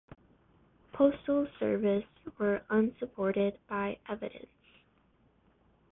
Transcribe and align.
Postal 0.93 1.47
Service 1.59 2.05
were 2.39 2.63
unsupported 2.71 3.59
by 3.69 3.99
evidence. 4.09 4.49